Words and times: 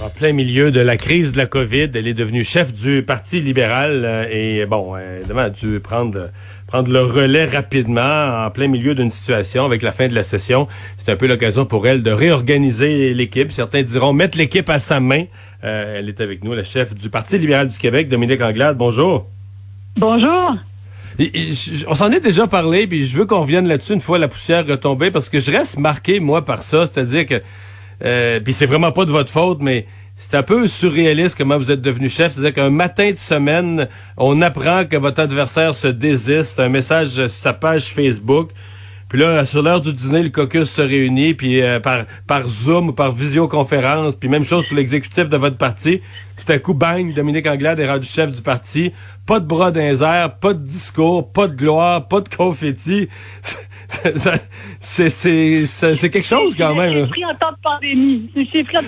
en 0.00 0.08
plein 0.08 0.32
milieu 0.32 0.70
de 0.70 0.80
la 0.80 0.96
crise 0.96 1.32
de 1.32 1.36
la 1.36 1.46
COVID, 1.46 1.90
elle 1.94 2.06
est 2.06 2.14
devenue 2.14 2.44
chef 2.44 2.72
du 2.72 3.02
Parti 3.02 3.40
libéral 3.40 4.02
euh, 4.04 4.26
et 4.30 4.64
bon, 4.66 4.96
évidemment, 4.96 5.42
a 5.42 5.50
dû 5.50 5.80
prendre 5.80 6.30
prendre 6.66 6.90
le 6.90 7.02
relais 7.02 7.44
rapidement 7.44 8.46
en 8.46 8.50
plein 8.50 8.66
milieu 8.66 8.94
d'une 8.94 9.10
situation 9.10 9.66
avec 9.66 9.82
la 9.82 9.92
fin 9.92 10.08
de 10.08 10.14
la 10.14 10.22
session. 10.22 10.68
C'est 10.96 11.12
un 11.12 11.16
peu 11.16 11.26
l'occasion 11.26 11.66
pour 11.66 11.86
elle 11.86 12.02
de 12.02 12.10
réorganiser 12.10 13.12
l'équipe. 13.12 13.52
Certains 13.52 13.82
diront 13.82 14.14
mettre 14.14 14.38
l'équipe 14.38 14.70
à 14.70 14.78
sa 14.78 14.98
main. 14.98 15.24
Euh, 15.64 15.98
elle 15.98 16.08
est 16.08 16.22
avec 16.22 16.42
nous, 16.42 16.54
la 16.54 16.64
chef 16.64 16.94
du 16.94 17.10
Parti 17.10 17.36
libéral 17.36 17.68
du 17.68 17.76
Québec, 17.76 18.08
Dominique 18.08 18.40
Anglade. 18.40 18.78
Bonjour. 18.78 19.26
Bonjour. 19.98 20.56
on 21.88 21.94
s'en 21.94 22.10
est 22.10 22.20
déjà 22.20 22.46
parlé, 22.46 22.86
puis 22.86 23.04
je 23.04 23.18
veux 23.18 23.26
qu'on 23.26 23.42
revienne 23.42 23.68
là-dessus 23.68 23.92
une 23.92 24.00
fois 24.00 24.18
la 24.18 24.28
poussière 24.28 24.66
retombée, 24.66 25.10
parce 25.10 25.28
que 25.28 25.40
je 25.40 25.50
reste 25.50 25.78
marqué, 25.78 26.20
moi, 26.20 26.42
par 26.42 26.62
ça. 26.62 26.86
C'est-à-dire 26.86 27.26
que 27.26 27.42
euh, 28.04 28.40
puis 28.40 28.52
c'est 28.52 28.66
vraiment 28.66 28.92
pas 28.92 29.04
de 29.04 29.10
votre 29.10 29.30
faute, 29.30 29.58
mais 29.60 29.86
c'est 30.16 30.36
un 30.36 30.42
peu 30.42 30.66
surréaliste 30.66 31.36
comment 31.36 31.58
vous 31.58 31.70
êtes 31.70 31.80
devenu 31.80 32.08
chef. 32.08 32.32
C'est-à-dire 32.32 32.54
qu'un 32.54 32.70
matin 32.70 33.10
de 33.10 33.16
semaine, 33.16 33.88
on 34.16 34.40
apprend 34.42 34.84
que 34.84 34.96
votre 34.96 35.20
adversaire 35.20 35.74
se 35.74 35.88
désiste, 35.88 36.60
un 36.60 36.68
message 36.68 37.08
sur 37.08 37.30
sa 37.30 37.52
page 37.52 37.86
Facebook. 37.86 38.50
Puis 39.08 39.20
là, 39.20 39.44
sur 39.44 39.62
l'heure 39.62 39.80
du 39.80 39.92
dîner, 39.92 40.22
le 40.22 40.30
caucus 40.30 40.70
se 40.70 40.80
réunit, 40.80 41.34
puis 41.34 41.60
euh, 41.60 41.80
par, 41.80 42.06
par 42.26 42.48
Zoom 42.48 42.88
ou 42.88 42.92
par 42.92 43.12
visioconférence, 43.12 44.14
puis 44.14 44.28
même 44.28 44.44
chose 44.44 44.66
pour 44.66 44.76
l'exécutif 44.76 45.28
de 45.28 45.36
votre 45.36 45.58
parti. 45.58 46.00
Tout 46.44 46.52
à 46.52 46.58
coup, 46.58 46.74
bang, 46.74 47.14
Dominique 47.14 47.46
Anglade 47.46 47.78
est 47.78 47.88
rendu 47.88 48.06
chef 48.06 48.32
du 48.32 48.42
parti. 48.42 48.92
Pas 49.26 49.38
de 49.38 49.46
bras 49.46 49.70
d'un 49.70 49.92
pas 50.28 50.54
de 50.54 50.64
discours, 50.64 51.30
pas 51.32 51.46
de 51.46 51.54
gloire, 51.54 52.08
pas 52.08 52.20
de 52.20 52.28
confetti. 52.28 53.08
c'est 54.80 55.10
c'est 55.10 56.10
quelque 56.10 56.26
chose 56.26 56.56
quand 56.56 56.74
même. 56.74 57.08
C'est 57.08 57.10
la 57.10 57.22
chefferie 57.22 57.24
en 57.24 57.34
temps 57.34 57.52
de 57.52 57.62
pandémie. 57.62 58.30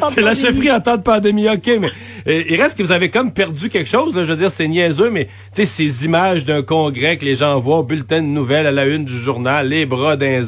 C'est 0.09 0.20
la 0.20 0.34
chefferie 0.34 0.70
en 0.72 0.80
temps 0.80 0.96
de 0.96 1.02
pandémie, 1.02 1.48
ok, 1.48 1.70
mais 1.80 1.90
il 2.26 2.60
reste 2.60 2.76
que 2.78 2.82
vous 2.82 2.92
avez 2.92 3.10
comme 3.10 3.32
perdu 3.32 3.68
quelque 3.68 3.88
chose. 3.88 4.16
Là, 4.16 4.24
je 4.24 4.30
veux 4.30 4.36
dire, 4.36 4.50
c'est 4.50 4.66
niaiseux, 4.66 5.10
mais 5.10 5.26
tu 5.26 5.30
sais 5.52 5.66
ces 5.66 6.04
images 6.04 6.45
d'un 6.45 6.62
congrès 6.62 7.16
que 7.16 7.24
les 7.24 7.36
gens 7.36 7.59
voient 7.60 7.79
au 7.79 7.84
bulletin 7.84 8.23
de 8.23 8.26
nouvelles 8.26 8.66
à 8.66 8.73
la 8.73 8.86
une 8.86 9.04
du 9.04 9.16
journal, 9.16 9.68
les 9.68 9.86
bras 9.86 10.16
d'un 10.16 10.42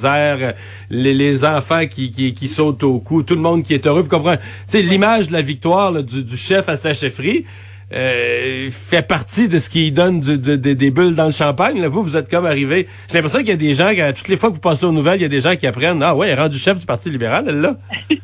les, 0.90 1.14
les 1.14 1.44
enfants 1.44 1.86
qui, 1.86 2.10
qui, 2.10 2.34
qui 2.34 2.48
sautent 2.48 2.82
au 2.82 2.98
cou, 2.98 3.22
tout 3.22 3.34
le 3.34 3.40
monde 3.40 3.62
qui 3.62 3.74
est 3.74 3.86
heureux. 3.86 4.02
Vous 4.02 4.08
comprenez? 4.08 4.38
Tu 4.38 4.44
sais 4.68 4.82
l'image 4.82 5.28
de 5.28 5.32
la 5.32 5.42
victoire 5.42 6.02
du, 6.02 6.24
du 6.24 6.36
chef 6.36 6.68
à 6.68 6.76
sa 6.76 6.94
chefferie. 6.96 7.44
Euh, 7.92 8.68
fait 8.72 9.06
partie 9.06 9.48
de 9.48 9.60
ce 9.60 9.70
qui 9.70 9.92
donne 9.92 10.18
des 10.18 10.90
bulles 10.90 11.14
dans 11.14 11.26
le 11.26 11.30
champagne. 11.30 11.80
Là. 11.80 11.88
Vous, 11.88 12.02
vous 12.02 12.16
êtes 12.16 12.28
comme 12.28 12.44
arrivé. 12.44 12.88
J'ai 13.08 13.14
l'impression 13.14 13.38
qu'il 13.38 13.50
y 13.50 13.52
a 13.52 13.56
des 13.56 13.74
gens, 13.74 13.92
toutes 14.12 14.26
les 14.26 14.36
fois 14.36 14.48
que 14.50 14.54
vous 14.54 14.60
passez 14.60 14.84
aux 14.84 14.92
nouvelles, 14.92 15.20
il 15.20 15.22
y 15.22 15.26
a 15.26 15.28
des 15.28 15.40
gens 15.40 15.54
qui 15.54 15.68
apprennent 15.68 16.02
Ah 16.02 16.16
ouais, 16.16 16.26
elle 16.26 16.36
est 16.36 16.42
rendue 16.42 16.58
chef 16.58 16.80
du 16.80 16.86
Parti 16.86 17.10
libéral, 17.10 17.44
elle 17.48 17.60
là. 17.60 17.76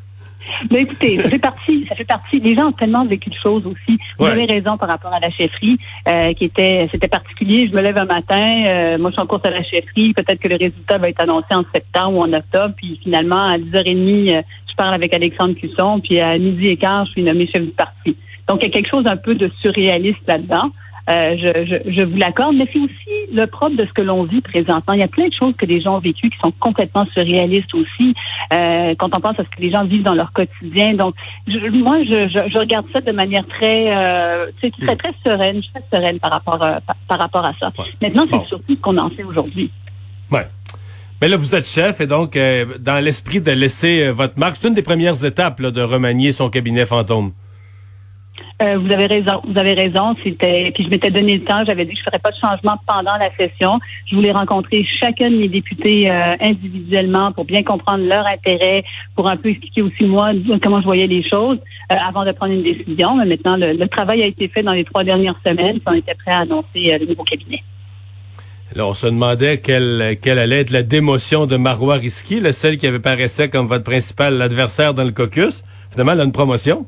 Mais 0.71 0.81
écoutez, 0.81 1.19
ça 1.19 1.29
fait 1.29 1.39
partie, 1.39 1.87
ça 1.89 1.95
fait 1.95 2.05
partie. 2.05 2.39
Les 2.41 2.55
gens 2.55 2.69
ont 2.69 2.73
tellement 2.73 3.05
vécu 3.05 3.31
de 3.31 3.37
choses 3.43 3.67
aussi. 3.67 3.99
Vous 4.19 4.27
avez 4.27 4.45
raison 4.45 4.77
par 4.77 4.89
rapport 4.89 5.13
à 5.13 5.21
la 5.21 5.31
chefferie, 5.31 5.79
euh, 6.09 6.33
qui 6.35 6.45
était, 6.45 6.89
c'était 6.91 7.09
particulier. 7.09 7.69
Je 7.69 7.77
me 7.77 7.83
lève 7.83 7.99
un 7.99 8.05
matin, 8.05 8.65
euh, 8.67 8.99
moi 8.99 9.11
je 9.11 9.15
suis 9.15 9.23
en 9.23 9.27
course 9.27 9.45
à 9.45 9.51
la 9.51 9.63
chefferie. 9.63 10.13
Peut-être 10.13 10.41
que 10.41 10.49
le 10.49 10.57
résultat 10.57 10.99
va 10.99 11.09
être 11.09 11.23
annoncé 11.23 11.47
en 11.53 11.65
septembre 11.75 12.19
ou 12.19 12.23
en 12.23 12.33
octobre. 12.33 12.75
Puis 12.77 13.01
finalement, 13.03 13.47
à 13.47 13.59
10h30, 13.59 14.43
je 14.69 14.75
parle 14.77 14.95
avec 14.95 15.15
Alexandre 15.15 15.55
Cusson. 15.55 16.01
Puis 16.01 16.21
à 16.21 16.39
midi 16.39 16.67
et 16.67 16.77
quart, 16.77 17.07
je 17.07 17.13
suis 17.13 17.23
nommé 17.23 17.47
chef 17.47 17.63
du 17.63 17.73
parti. 17.73 18.17
Donc, 18.49 18.61
il 18.63 18.69
y 18.69 18.71
a 18.71 18.73
quelque 18.73 18.91
chose 18.91 19.07
un 19.07 19.17
peu 19.17 19.35
de 19.35 19.51
surréaliste 19.63 20.27
là-dedans. 20.27 20.71
Euh, 21.11 21.37
je, 21.37 21.67
je, 21.67 21.93
je, 21.93 22.05
vous 22.05 22.17
l'accorde, 22.17 22.55
mais 22.55 22.69
c'est 22.73 22.79
aussi 22.79 23.33
le 23.33 23.47
propre 23.47 23.75
de 23.75 23.85
ce 23.85 23.93
que 23.93 24.03
l'on 24.03 24.23
vit 24.23 24.41
présentement. 24.41 24.95
Il 24.95 25.01
y 25.01 25.05
a 25.05 25.09
plein 25.09 25.27
de 25.27 25.35
choses 25.35 25.55
que 25.57 25.67
les 25.67 25.81
gens 25.81 25.97
ont 25.97 26.01
vécues 26.01 26.31
qui 26.31 26.39
sont 26.39 26.53
complètement 26.61 27.05
surréalistes 27.13 27.75
aussi, 27.75 28.15
euh, 28.53 28.95
quand 28.97 29.15
on 29.17 29.21
pense 29.21 29.39
à 29.41 29.43
ce 29.45 29.49
que 29.49 29.61
les 29.61 29.73
gens 29.73 29.85
vivent 29.85 30.05
dans 30.05 30.15
leur 30.15 30.33
quotidien. 30.33 30.95
Donc, 30.95 31.17
moi, 31.49 32.05
je, 32.05 32.29
je, 32.29 32.59
regarde 32.59 32.87
ça 32.93 33.01
de 33.01 33.11
manière 33.11 33.45
très, 33.49 33.93
euh, 33.97 34.47
très, 34.61 34.97
très 34.97 35.13
sereine, 35.27 35.61
très 35.75 35.83
sereine 35.91 36.21
par 36.21 36.31
rapport, 36.31 36.63
à, 36.63 36.79
par, 37.09 37.19
rapport 37.19 37.45
à 37.45 37.53
ça. 37.59 37.73
Maintenant, 38.01 38.25
c'est 38.31 38.47
surtout 38.47 38.75
ce 38.77 38.81
qu'on 38.81 38.97
en 38.99 39.11
fait 39.11 39.25
aujourd'hui. 39.25 39.73
Ouais. 40.31 40.47
Mais 41.21 41.27
là, 41.27 41.37
vous 41.37 41.57
êtes 41.57 41.67
chef 41.67 42.01
et 42.01 42.07
donc, 42.07 42.39
dans 42.79 43.05
l'esprit 43.05 43.41
de 43.41 43.51
laisser 43.51 44.11
votre 44.11 44.39
marque, 44.39 44.57
c'est 44.61 44.69
une 44.69 44.75
des 44.75 44.83
premières 44.83 45.25
étapes 45.25 45.59
là, 45.59 45.73
de 45.73 45.83
remanier 45.83 46.31
son 46.31 46.49
cabinet 46.49 46.87
fantôme. 46.87 47.33
Euh, 48.63 48.79
vous 48.79 48.93
avez 48.93 49.07
raison. 49.07 49.41
Vous 49.45 49.55
puis 50.23 50.85
je 50.85 50.89
m'étais 50.89 51.11
donné 51.11 51.39
le 51.39 51.45
temps. 51.45 51.65
J'avais 51.67 51.85
dit 51.85 51.93
que 51.93 51.99
je 51.99 52.05
ferais 52.05 52.19
pas 52.19 52.31
de 52.31 52.37
changement 52.37 52.79
pendant 52.87 53.17
la 53.17 53.31
session. 53.37 53.79
Je 54.07 54.15
voulais 54.15 54.33
rencontrer 54.33 54.85
chacun 55.01 55.31
de 55.31 55.37
mes 55.37 55.49
députés 55.49 56.11
euh, 56.11 56.37
individuellement 56.41 57.33
pour 57.33 57.45
bien 57.45 57.63
comprendre 57.63 58.05
leur 58.05 58.27
intérêt, 58.27 58.85
pour 59.17 59.29
un 59.29 59.37
peu 59.37 59.51
expliquer 59.51 59.83
aussi 59.83 60.05
moi 60.05 60.31
comment 60.63 60.81
je 60.81 60.87
voyais 60.87 61.07
les 61.07 61.29
choses 61.29 61.59
euh, 61.91 61.97
avant 62.09 62.25
de 62.25 62.33
prendre 62.33 62.53
une 62.53 62.63
décision. 62.63 63.17
Mais 63.17 63.27
maintenant, 63.27 63.57
le, 63.57 63.87
travail 63.89 64.23
a 64.23 64.27
été 64.27 64.49
fait 64.49 64.63
dans 64.63 64.73
les 64.73 64.85
trois 64.85 65.05
dernières 65.05 65.39
semaines. 65.45 65.81
on 65.87 65.95
était 65.95 66.15
prêt 66.15 66.33
à 66.33 66.41
annoncer 66.41 66.99
le 66.99 67.07
nouveau 67.07 67.25
cabinet. 67.25 67.63
On 68.79 68.95
se 68.95 69.07
demandait 69.07 69.59
quelle, 69.59 70.17
quelle 70.23 70.39
allait 70.39 70.61
être 70.61 70.71
la 70.71 70.83
démotion 70.83 71.47
de 71.47 71.57
Marois 71.57 71.97
Risky, 71.97 72.41
celle 72.53 72.79
qui 72.79 72.87
avait 72.87 73.01
paraissait 73.01 73.51
comme 73.51 73.67
votre 73.67 73.85
principal 73.85 74.41
adversaire 74.41 74.95
dans 74.95 75.05
le 75.05 75.11
caucus. 75.11 75.63
Finalement, 75.91 76.13
elle 76.13 76.21
a 76.21 76.25
une 76.25 76.33
promotion. 76.33 76.87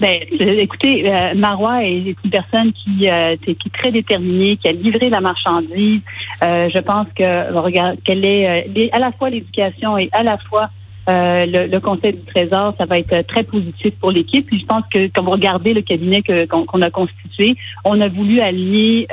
Ben, 0.00 0.18
écoutez, 0.30 1.08
euh, 1.08 1.34
Marois 1.34 1.84
est 1.84 2.16
une 2.24 2.30
personne 2.30 2.72
qui, 2.72 3.08
euh, 3.08 3.36
qui 3.36 3.52
est 3.52 3.72
très 3.72 3.92
déterminée, 3.92 4.56
qui 4.56 4.68
a 4.68 4.72
livré 4.72 5.08
la 5.08 5.20
marchandise. 5.20 6.00
Euh, 6.42 6.68
je 6.74 6.78
pense 6.80 7.06
que 7.16 7.52
regarde 7.56 7.98
qu'elle 8.04 8.26
est 8.26 8.66
euh, 8.66 8.88
à 8.92 8.98
la 8.98 9.12
fois 9.12 9.30
l'éducation 9.30 9.96
et 9.96 10.08
à 10.12 10.24
la 10.24 10.36
fois 10.36 10.68
le, 11.06 11.68
le, 11.68 11.80
Conseil 11.80 12.14
du 12.14 12.22
Trésor, 12.22 12.74
ça 12.78 12.86
va 12.86 12.98
être 12.98 13.26
très 13.26 13.44
positif 13.44 13.94
pour 14.00 14.10
l'équipe. 14.10 14.46
Puis 14.46 14.58
je 14.58 14.66
pense 14.66 14.84
que 14.92 15.06
quand 15.08 15.22
vous 15.22 15.30
regardez 15.30 15.74
le 15.74 15.82
cabinet 15.82 16.22
qu'on 16.22 16.82
a 16.82 16.90
constitué, 16.90 17.56
on 17.84 18.00
a 18.00 18.08
voulu 18.08 18.40
allier 18.40 19.06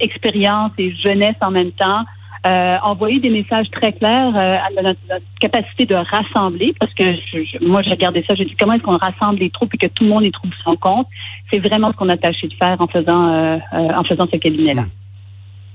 expérience 0.00 0.72
et 0.76 0.92
jeunesse 0.92 1.36
en 1.40 1.52
même 1.52 1.70
temps. 1.70 2.04
Euh, 2.44 2.76
envoyer 2.82 3.18
des 3.18 3.30
messages 3.30 3.68
très 3.70 3.92
clairs 3.92 4.36
euh, 4.36 4.56
à 4.56 4.82
notre, 4.82 5.00
capacité 5.40 5.84
de 5.84 5.94
rassembler, 5.94 6.74
parce 6.78 6.92
que 6.94 7.64
moi, 7.64 7.82
j'ai 7.82 7.90
regardé 7.90 8.24
ça, 8.28 8.34
j'ai 8.34 8.44
dit 8.44 8.54
comment 8.58 8.74
est-ce 8.74 8.82
qu'on 8.82 8.98
rassemble 8.98 9.38
les 9.40 9.50
troupes 9.50 9.74
et 9.74 9.78
que 9.78 9.86
tout 9.86 10.04
le 10.04 10.10
monde 10.10 10.22
les 10.22 10.30
trouve 10.30 10.50
son 10.62 10.76
compte? 10.76 11.08
C'est 11.50 11.58
vraiment 11.58 11.90
ce 11.90 11.96
qu'on 11.96 12.08
a 12.08 12.16
tâché 12.16 12.46
de 12.46 12.54
faire 12.54 12.76
en 12.78 12.86
faisant 12.86 13.32
euh, 13.32 13.58
en 13.72 14.04
faisant 14.04 14.26
ce 14.30 14.36
cabinet-là. 14.36 14.84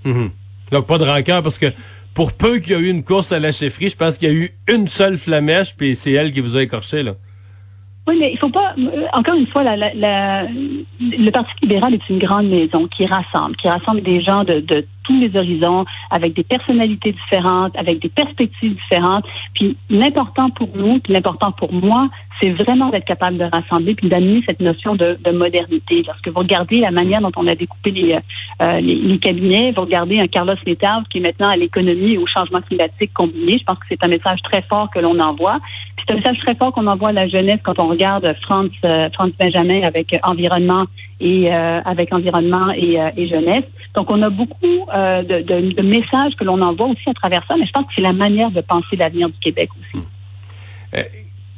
Mmh. 0.06 0.12
Mmh. 0.12 0.32
Donc, 0.72 0.88
pas 0.88 0.98
de 0.98 1.04
rancœur, 1.04 1.44
parce 1.44 1.58
que 1.58 1.74
pour 2.14 2.32
peu 2.32 2.60
qu'il 2.60 2.74
y 2.74 2.76
a 2.76 2.80
eu 2.80 2.90
une 2.90 3.04
course 3.04 3.32
à 3.32 3.40
la 3.40 3.52
chefferie, 3.52 3.90
je 3.90 3.98
pense 3.98 4.18
qu'il 4.18 4.30
y 4.30 4.32
a 4.32 4.36
eu 4.36 4.52
une 4.70 4.88
seule 4.88 5.18
flamèche, 5.18 5.76
puis 5.76 5.96
c'est 5.96 6.12
elle 6.12 6.32
qui 6.32 6.40
vous 6.40 6.56
a 6.56 6.64
écorché, 6.64 7.04
là. 7.04 7.14
Oui, 8.08 8.18
mais 8.20 8.32
il 8.32 8.38
faut 8.40 8.50
pas. 8.50 8.74
Encore 9.14 9.36
une 9.36 9.48
fois, 9.48 9.64
la, 9.64 9.76
la, 9.76 10.44
le 10.44 11.30
Parti 11.32 11.52
libéral 11.62 11.94
est 11.94 12.10
une 12.10 12.18
grande 12.18 12.48
maison 12.48 12.88
qui 12.88 13.06
rassemble, 13.06 13.56
qui 13.58 13.68
rassemble 13.68 14.02
des 14.02 14.22
gens 14.22 14.44
de, 14.44 14.60
de 14.60 14.86
tous 15.12 15.20
les 15.20 15.38
horizons, 15.38 15.86
avec 16.10 16.34
des 16.36 16.44
personnalités 16.44 17.12
différentes, 17.12 17.76
avec 17.76 18.02
des 18.02 18.10
perspectives 18.10 18.76
différentes. 18.76 19.26
Puis 19.54 19.78
l'important 19.90 20.50
pour 20.50 20.70
nous, 20.76 21.00
puis 21.00 21.14
l'important 21.14 21.52
pour 21.52 21.74
moi, 21.74 22.10
c'est 22.41 22.50
vraiment 22.52 22.90
d'être 22.90 23.06
capable 23.06 23.38
de 23.38 23.46
rassembler 23.46 23.96
puis 23.96 24.09
d'amener 24.09 24.41
cette 24.47 24.59
notion 24.59 24.96
de, 24.96 25.18
de, 25.24 25.31
modernité. 25.31 26.03
Lorsque 26.06 26.28
vous 26.28 26.40
regardez 26.40 26.79
la 26.79 26.91
manière 26.91 27.22
dont 27.22 27.31
on 27.35 27.47
a 27.47 27.56
découpé 27.56 27.91
les, 27.91 28.18
euh, 28.62 28.79
les, 28.79 29.19
cabinets, 29.19 29.72
vous 29.75 29.81
regardez 29.81 30.19
un 30.19 30.28
Carlos 30.28 30.56
Metal 30.66 31.03
qui 31.09 31.19
est 31.19 31.22
maintenant 31.22 31.50
à 31.50 31.56
l'économie 31.56 32.13
et 32.13 32.18
au 32.18 32.28
changement 32.28 32.62
climatique 32.62 33.13
combiné, 33.13 33.57
je 33.59 33.63
pense 33.63 33.78
que 33.78 33.85
c'est 33.90 34.03
un 34.03 34.07
message 34.07 34.40
très 34.44 34.63
fort 34.63 34.90
que 34.90 35.00
l'on 35.00 35.19
envoie. 35.19 35.59
C'est 36.00 36.13
un 36.13 36.18
message 36.18 36.40
très 36.40 36.56
fort 36.56 36.72
qu'on 36.74 36.88
envoie 36.88 37.09
à 37.09 37.13
la 37.13 37.28
jeunesse 37.28 37.59
quand 37.63 37.80
on 37.80 37.88
regarde 37.88 38.35
France, 38.41 38.69
euh, 38.85 39.09
Benjamin 39.40 39.84
avec 39.84 40.16
environnement 40.24 40.88
et 41.22 41.53
euh, 41.53 41.81
avec 41.85 42.12
environnement 42.13 42.72
et, 42.72 43.00
euh, 43.00 43.09
jeunesse. 43.28 43.63
Donc, 43.96 44.12
on 44.12 44.22
a 44.24 44.30
beaucoup 44.30 44.88
euh, 44.94 45.22
de, 45.22 45.81
messages 45.81 46.35
que 46.35 46.44
l'on 46.44 46.62
envoie 46.62 46.88
aussi 46.88 47.07
à 47.07 47.13
travers 47.13 47.46
ça, 47.47 47.56
mais 47.57 47.66
je 47.66 47.72
pense 47.72 47.85
que 47.85 47.91
c'est 47.96 48.01
la 48.01 48.13
manière 48.13 48.50
de 48.51 48.62
penser 48.62 48.96
l'avenir 48.96 49.30
du 49.30 49.38
Québec 49.40 49.69
aussi. 49.80 50.06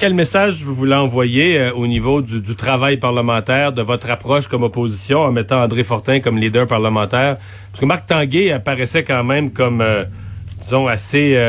Quel 0.04 0.16
message 0.16 0.64
vous 0.66 0.76
voulez 0.76 0.96
envoyer 0.96 1.72
au 1.74 1.88
niveau 1.88 2.22
du, 2.22 2.56
travail 2.58 2.98
parlementaire, 2.98 3.72
de 3.72 3.82
votre 3.82 4.10
approche 4.10 4.50
comme 4.50 4.64
opposition, 4.64 5.22
en 5.22 5.32
mettant 5.32 5.64
André 5.64 5.86
Fortin 5.86 6.20
comme 6.20 6.38
leader 6.38 6.68
parlementaire? 6.68 7.38
Parce 7.72 7.80
que 7.80 7.86
Marc 7.86 8.08
Tanguay 8.08 8.52
apparaissait 8.52 9.06
quand 9.06 9.24
même 9.24 9.54
comme, 9.54 9.82
disons, 10.62 10.88
assez 10.88 11.40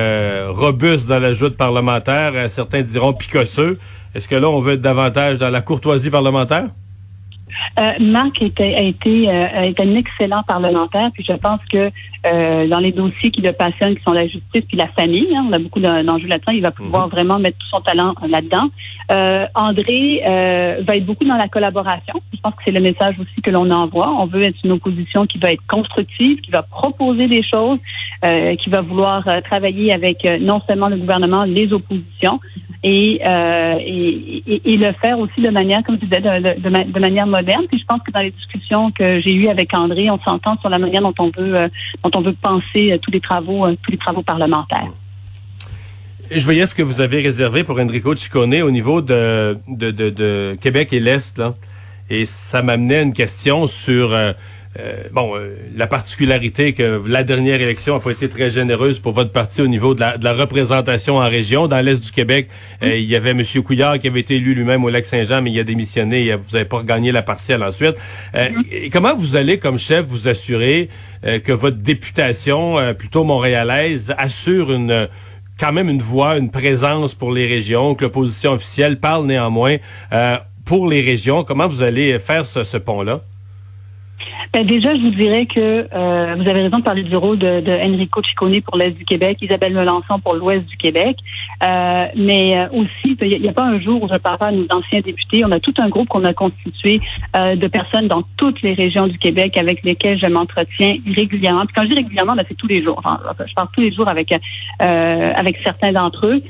robuste 0.50 1.08
dans 1.08 1.18
la 1.18 1.32
joute 1.32 1.56
parlementaire. 1.56 2.48
Certains 2.48 2.82
diront 2.82 3.12
picosseux. 3.12 3.76
Est-ce 4.14 4.28
que 4.28 4.36
là, 4.36 4.48
on 4.48 4.60
veut 4.60 4.74
être 4.74 4.80
davantage 4.80 5.38
dans 5.38 5.50
la 5.50 5.60
courtoisie 5.60 6.10
parlementaire? 6.10 6.68
Euh, 7.78 7.92
Marc 8.00 8.40
était, 8.42 8.74
a 8.74 8.82
été, 8.82 9.28
euh, 9.28 9.62
été 9.62 9.82
un 9.82 9.94
excellent 9.96 10.42
parlementaire, 10.42 11.10
puis 11.12 11.24
je 11.28 11.34
pense 11.34 11.60
que 11.70 11.90
euh, 12.26 12.68
dans 12.68 12.78
les 12.78 12.92
dossiers 12.92 13.30
qui 13.30 13.42
le 13.42 13.52
passionnent, 13.52 13.96
qui 13.96 14.02
sont 14.02 14.12
la 14.12 14.26
justice 14.26 14.64
puis 14.66 14.76
la 14.76 14.88
famille, 14.88 15.34
hein, 15.36 15.46
on 15.48 15.52
a 15.52 15.58
beaucoup 15.58 15.80
d'enjeux 15.80 16.28
là-dedans, 16.28 16.52
il 16.52 16.62
va 16.62 16.70
pouvoir 16.70 17.06
mhm. 17.06 17.10
vraiment 17.10 17.38
mettre 17.38 17.58
tout 17.58 17.76
son 17.76 17.80
talent 17.80 18.14
là-dedans. 18.26 18.70
André 19.54 20.22
va 20.24 20.96
être 20.96 21.04
beaucoup 21.04 21.24
dans 21.24 21.36
la 21.36 21.48
collaboration. 21.48 22.14
Je 22.32 22.40
pense 22.40 22.54
que 22.54 22.62
c'est 22.66 22.72
le 22.72 22.80
message 22.80 23.16
aussi 23.20 23.42
que 23.42 23.50
l'on 23.50 23.70
envoie. 23.70 24.10
On 24.10 24.26
veut 24.26 24.42
être 24.42 24.58
une 24.64 24.72
opposition 24.72 25.26
qui 25.26 25.38
va 25.38 25.52
être 25.52 25.66
constructive, 25.68 26.40
qui 26.40 26.50
va 26.50 26.62
proposer 26.62 27.26
des 27.26 27.42
choses, 27.42 27.78
qui 28.22 28.70
va 28.70 28.80
vouloir 28.80 29.24
travailler 29.44 29.92
avec 29.92 30.26
non 30.40 30.60
seulement 30.66 30.88
le 30.88 30.96
gouvernement, 30.96 31.44
les 31.44 31.72
oppositions, 31.72 32.40
et, 32.84 34.76
le 34.76 34.92
faire 35.00 35.18
aussi 35.18 35.40
de 35.40 35.50
manière, 35.50 35.82
comme 35.84 35.98
tu 35.98 36.06
disais, 36.06 36.20
de, 36.20 36.98
manière 36.98 37.26
moderne. 37.26 37.64
Puis 37.68 37.78
je 37.78 37.84
pense 37.86 38.00
que 38.06 38.10
dans 38.12 38.20
les 38.20 38.30
discussions 38.30 38.90
que 38.90 39.20
j'ai 39.20 39.32
eues 39.32 39.48
avec 39.48 39.72
André, 39.74 40.10
on 40.10 40.18
s'entend 40.20 40.58
sur 40.60 40.68
la 40.68 40.78
manière 40.78 41.02
dont 41.02 41.14
on 41.18 41.30
veut, 41.30 41.56
euh, 41.56 41.68
dont 42.02 42.10
on 42.18 42.22
veut 42.22 42.34
penser 42.34 42.92
euh, 42.92 42.98
tous 42.98 43.10
les 43.10 43.20
travaux, 43.20 43.66
euh, 43.66 43.76
tous 43.82 43.90
les 43.90 43.98
travaux 43.98 44.22
parlementaires. 44.22 44.90
Je 46.30 46.44
voyais 46.44 46.66
ce 46.66 46.74
que 46.74 46.82
vous 46.82 47.00
avez 47.00 47.20
réservé 47.20 47.64
pour 47.64 47.78
Enrico 47.78 48.14
Ciccone 48.16 48.62
au 48.62 48.70
niveau 48.70 49.02
de, 49.02 50.56
Québec 50.60 50.92
et 50.92 51.00
l'Est, 51.00 51.38
là. 51.38 51.54
Et 52.10 52.26
ça 52.26 52.62
m'amenait 52.62 53.02
une 53.02 53.14
question 53.14 53.66
sur 53.66 54.12
euh, 54.12 54.32
bon, 55.12 55.36
euh, 55.36 55.54
la 55.76 55.86
particularité 55.86 56.72
que 56.72 57.02
la 57.06 57.22
dernière 57.22 57.60
élection 57.60 57.94
n'a 57.94 58.00
pas 58.00 58.10
été 58.10 58.28
très 58.28 58.50
généreuse 58.50 58.98
pour 58.98 59.12
votre 59.12 59.30
parti 59.30 59.62
au 59.62 59.68
niveau 59.68 59.94
de 59.94 60.00
la, 60.00 60.32
représentation 60.32 61.18
en 61.18 61.28
région. 61.28 61.68
Dans 61.68 61.80
l'Est 61.80 62.02
du 62.02 62.10
Québec, 62.10 62.48
euh, 62.82 62.96
il 62.96 63.04
y 63.04 63.14
avait 63.14 63.30
M. 63.30 63.42
Couillard 63.64 63.98
qui 64.00 64.08
avait 64.08 64.20
été 64.20 64.36
élu 64.36 64.54
lui-même 64.54 64.84
au 64.84 64.90
Lac-Saint-Jean, 64.90 65.42
mais 65.42 65.52
il 65.52 65.60
a 65.60 65.64
démissionné. 65.64 66.26
Et 66.26 66.34
vous 66.34 66.52
n'avez 66.52 66.64
pas 66.64 66.78
regagné 66.78 67.12
la 67.12 67.22
partielle 67.22 67.62
ensuite. 67.62 67.96
comment 68.92 69.14
vous 69.14 69.36
allez, 69.36 69.58
comme 69.58 69.78
chef, 69.78 70.04
vous 70.06 70.26
assurer 70.26 70.88
que 71.22 71.52
votre 71.52 71.76
députation, 71.76 72.94
plutôt 72.94 73.24
montréalaise, 73.24 74.14
assure 74.18 74.72
une 74.72 75.08
quand 75.58 75.72
même 75.72 75.88
une 75.88 76.02
voix, 76.02 76.36
une 76.36 76.50
présence 76.50 77.14
pour 77.14 77.30
les 77.30 77.46
régions, 77.46 77.94
que 77.94 78.04
l'opposition 78.04 78.52
officielle 78.52 78.98
parle 78.98 79.26
néanmoins 79.26 79.76
pour 80.64 80.88
les 80.88 81.00
régions? 81.00 81.44
Comment 81.44 81.68
vous 81.68 81.82
allez 81.82 82.18
faire 82.18 82.44
ce 82.44 82.76
pont-là? 82.76 83.22
Ben 84.52 84.64
déjà, 84.64 84.94
je 84.94 85.00
vous 85.00 85.10
dirais 85.10 85.46
que 85.46 85.88
euh, 85.92 86.34
vous 86.36 86.48
avez 86.48 86.62
raison 86.62 86.78
de 86.78 86.84
parler 86.84 87.02
du 87.02 87.16
rôle 87.16 87.38
de, 87.38 87.60
de 87.60 87.72
Enrico 87.72 88.22
Ciccone 88.22 88.62
pour 88.62 88.76
l'Est 88.76 88.92
du 88.92 89.04
Québec, 89.04 89.38
Isabelle 89.40 89.74
Melançon 89.74 90.20
pour 90.20 90.34
l'Ouest 90.34 90.64
du 90.66 90.76
Québec. 90.76 91.16
Euh, 91.66 92.06
mais 92.16 92.56
euh, 92.56 92.68
aussi, 92.70 93.16
il 93.20 93.42
n'y 93.42 93.48
a, 93.48 93.52
pas 93.52 93.64
un 93.64 93.80
jour 93.80 94.02
où 94.02 94.08
je 94.08 94.16
parle 94.16 94.38
pas 94.38 94.46
à 94.46 94.52
nos 94.52 94.66
anciens 94.70 95.00
députés. 95.00 95.44
On 95.44 95.50
a 95.50 95.58
tout 95.58 95.74
un 95.78 95.88
groupe 95.88 96.08
qu'on 96.08 96.24
a 96.24 96.32
constitué 96.34 97.00
de 97.34 97.66
personnes 97.66 98.06
dans 98.06 98.22
toutes 98.36 98.62
les 98.62 98.74
régions 98.74 99.08
du 99.08 99.18
Québec 99.18 99.56
avec 99.56 99.82
lesquelles 99.82 100.20
je 100.20 100.26
m'entretiens 100.26 100.96
régulièrement. 101.16 101.66
Puis 101.66 101.74
quand 101.74 101.82
je 101.82 101.88
dis 101.88 101.96
régulièrement, 101.96 102.36
ben, 102.36 102.44
c'est 102.48 102.56
tous 102.56 102.68
les 102.68 102.82
jours. 102.82 103.02
Je 103.46 103.54
parle 103.54 103.68
tous 103.72 103.80
les 103.80 103.92
jours 103.92 104.08
avec 104.08 104.32
avec 104.78 105.58
certains 105.64 105.92
d'entre 105.92 106.26
eux. 106.26 106.42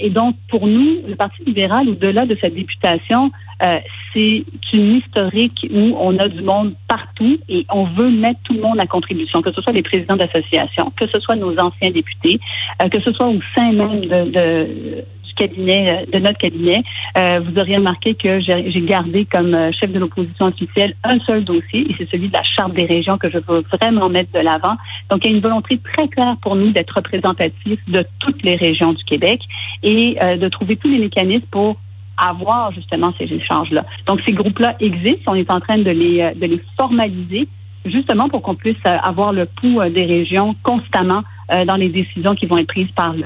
Et 0.00 0.10
donc, 0.10 0.36
pour 0.48 0.66
nous, 0.66 1.02
le 1.06 1.14
Parti 1.14 1.44
libéral, 1.44 1.88
au-delà 1.88 2.26
de 2.26 2.36
cette 2.40 2.54
députation, 2.54 3.30
euh, 3.62 3.78
c'est 4.12 4.44
une 4.72 4.96
historique 4.96 5.66
où 5.72 5.96
on 5.98 6.16
a 6.18 6.28
du 6.28 6.42
monde 6.42 6.74
partout 6.86 7.38
et 7.48 7.66
on 7.70 7.84
veut 7.84 8.08
mettre 8.08 8.40
tout 8.44 8.54
le 8.54 8.60
monde 8.60 8.78
à 8.78 8.86
contribution, 8.86 9.42
que 9.42 9.52
ce 9.52 9.60
soit 9.60 9.72
les 9.72 9.82
présidents 9.82 10.16
d'associations, 10.16 10.92
que 10.96 11.08
ce 11.08 11.18
soit 11.18 11.34
nos 11.34 11.56
anciens 11.58 11.90
députés, 11.90 12.38
euh, 12.82 12.88
que 12.88 13.00
ce 13.00 13.12
soit 13.12 13.26
au 13.26 13.38
sein 13.56 13.72
même 13.72 14.00
de, 14.00 14.30
du 14.30 15.02
cabinet, 15.38 15.88
euh, 15.90 16.18
de 16.18 16.18
notre 16.22 16.38
cabinet. 16.38 16.82
vous 17.16 17.60
auriez 17.60 17.76
remarqué 17.76 18.14
que 18.14 18.40
j'ai 18.40 18.82
gardé 18.82 19.24
comme 19.24 19.56
chef 19.78 19.90
de 19.90 19.98
l'opposition 19.98 20.46
officielle 20.46 20.94
un 21.04 21.18
seul 21.20 21.44
dossier, 21.44 21.90
et 21.90 21.94
c'est 21.96 22.10
celui 22.10 22.28
de 22.28 22.34
la 22.34 22.42
Charte 22.42 22.74
des 22.74 22.86
régions 22.86 23.18
que 23.18 23.30
je 23.30 23.38
veux 23.38 23.62
vraiment 23.72 24.08
mettre 24.08 24.32
de 24.32 24.40
l'avant. 24.40 24.76
Donc, 25.10 25.24
il 25.24 25.30
y 25.30 25.34
a 25.34 25.36
une 25.36 25.42
volonté 25.42 25.78
très 25.78 26.08
claire 26.08 26.36
pour 26.42 26.56
nous 26.56 26.70
d'être 26.70 26.94
représentatifs 26.94 27.80
de 27.88 28.04
toutes 28.20 28.42
les 28.42 28.56
régions 28.56 28.92
du 28.92 29.04
Québec 29.04 29.40
et 29.82 30.16
de 30.20 30.48
trouver 30.48 30.76
tous 30.76 30.88
les 30.88 30.98
mécanismes 30.98 31.46
pour 31.50 31.76
avoir 32.18 32.72
justement 32.72 33.12
ces 33.18 33.24
échanges-là. 33.24 33.84
Donc, 34.06 34.20
ces 34.26 34.32
groupes-là 34.32 34.76
existent. 34.80 35.32
On 35.32 35.34
est 35.34 35.50
en 35.50 35.60
train 35.60 35.78
de 35.78 35.90
les, 35.90 36.20
euh, 36.20 36.34
de 36.34 36.46
les 36.46 36.60
formaliser 36.78 37.48
justement 37.86 38.28
pour 38.28 38.42
qu'on 38.42 38.56
puisse 38.56 38.76
euh, 38.86 38.96
avoir 39.02 39.32
le 39.32 39.46
pouls 39.46 39.80
euh, 39.80 39.88
des 39.88 40.04
régions 40.04 40.54
constamment 40.62 41.22
dans 41.66 41.76
les 41.76 41.88
décisions 41.88 42.34
qui 42.34 42.44
vont 42.44 42.58
être 42.58 42.66
prises 42.66 42.90
par 42.94 43.14
le, 43.14 43.22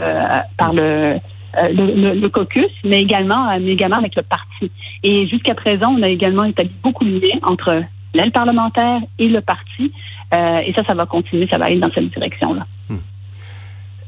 par 0.56 0.72
le, 0.72 1.16
le, 1.54 2.28
caucus, 2.28 2.70
mais 2.84 3.02
également, 3.02 3.58
mais 3.60 3.72
également 3.72 3.98
avec 3.98 4.14
le 4.16 4.22
parti. 4.22 4.70
Et 5.02 5.26
jusqu'à 5.28 5.54
présent, 5.54 5.94
on 5.96 6.02
a 6.02 6.08
également 6.08 6.44
établi 6.44 6.72
beaucoup 6.82 7.04
de 7.04 7.18
liens 7.18 7.38
entre 7.42 7.82
l'aile 8.14 8.32
parlementaire 8.32 9.00
et 9.18 9.28
le 9.28 9.40
parti. 9.40 9.92
et 10.32 10.72
ça, 10.74 10.84
ça 10.86 10.94
va 10.94 11.06
continuer, 11.06 11.46
ça 11.48 11.58
va 11.58 11.66
aller 11.66 11.78
dans 11.78 11.90
cette 11.92 12.10
direction-là. 12.10 12.66
Hmm. 12.88 12.98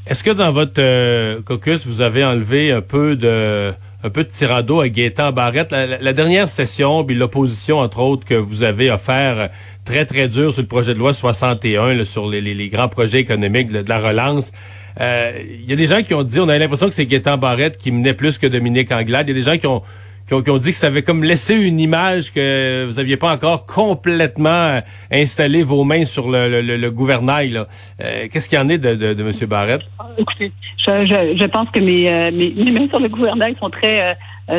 Est-ce 0.06 0.22
que 0.22 0.30
dans 0.30 0.52
votre 0.52 1.40
caucus, 1.42 1.86
vous 1.86 2.00
avez 2.00 2.24
enlevé 2.24 2.72
un 2.72 2.82
peu 2.82 3.16
de 3.16 3.74
un 4.04 4.10
peu 4.10 4.22
de 4.22 4.80
à 4.80 4.88
Gaétan 4.88 5.32
Barrette? 5.32 5.72
La, 5.72 6.12
dernière 6.12 6.48
session, 6.48 7.04
puis 7.04 7.16
l'opposition, 7.16 7.78
entre 7.78 8.00
autres, 8.00 8.26
que 8.26 8.34
vous 8.34 8.62
avez 8.62 8.90
offert 8.90 9.48
très, 9.86 10.04
très 10.04 10.28
dur 10.28 10.52
sur 10.52 10.60
le 10.60 10.68
projet 10.68 10.92
de 10.92 10.98
loi 10.98 11.14
61, 11.14 12.04
sur 12.04 12.28
les, 12.28 12.68
grands 12.68 12.88
projets 12.88 13.20
économiques 13.20 13.72
de, 13.72 13.82
la 13.88 13.98
relance. 13.98 14.52
Euh, 15.00 15.32
il 15.44 15.68
y 15.68 15.72
a 15.72 15.76
des 15.76 15.86
gens 15.86 16.02
qui 16.02 16.14
ont 16.14 16.22
dit, 16.22 16.38
on 16.40 16.48
a 16.48 16.56
l'impression 16.58 16.88
que 16.88 16.94
c'est 16.94 17.06
Gaétan 17.06 17.36
Barrette 17.36 17.78
qui 17.78 17.90
menait 17.90 18.14
plus 18.14 18.38
que 18.38 18.46
Dominique 18.46 18.92
Anglade. 18.92 19.28
Il 19.28 19.36
y 19.36 19.38
a 19.38 19.42
des 19.42 19.50
gens 19.50 19.58
qui 19.58 19.66
ont 19.66 19.82
qui 20.26 20.32
ont, 20.32 20.58
dit 20.58 20.70
que 20.70 20.76
ça 20.76 20.86
avait 20.86 21.02
comme 21.02 21.22
laissé 21.22 21.54
une 21.54 21.78
image 21.78 22.32
que 22.32 22.86
vous 22.86 22.98
aviez 22.98 23.18
pas 23.18 23.30
encore 23.30 23.66
complètement 23.66 24.80
installé 25.12 25.62
vos 25.62 25.84
mains 25.84 26.06
sur 26.06 26.30
le, 26.30 26.62
le, 26.62 26.90
gouvernail. 26.90 27.62
Euh, 28.00 28.28
qu'est-ce 28.32 28.48
qu'il 28.48 28.58
y 28.58 28.60
en 28.60 28.70
est 28.70 28.78
de, 28.78 28.94
de, 28.94 29.12
de 29.12 29.22
M. 29.22 29.32
Barrette? 29.46 29.82
Écoutez, 30.16 30.50
je, 30.86 31.04
je, 31.04 31.38
je 31.38 31.46
pense 31.46 31.68
que 31.70 31.80
mes, 31.80 32.08
euh, 32.08 32.30
mes, 32.32 32.52
mes, 32.52 32.70
mains 32.70 32.88
sur 32.88 33.00
le 33.00 33.08
gouvernail 33.08 33.54
sont 33.60 33.70
très 33.70 34.00
euh, 34.00 34.12
euh, 34.12 34.14